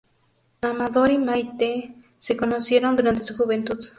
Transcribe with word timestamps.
Amador 0.61 1.11
y 1.11 1.19
Maite 1.19 1.93
se 2.17 2.35
conocieron 2.35 2.95
durante 2.95 3.21
su 3.21 3.37
juventud. 3.37 3.79